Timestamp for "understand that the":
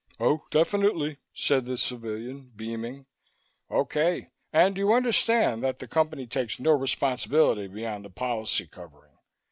4.93-5.87